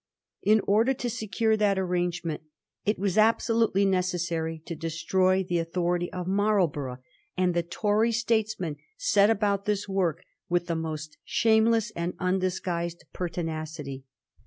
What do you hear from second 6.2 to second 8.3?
Marlborough, and the Tory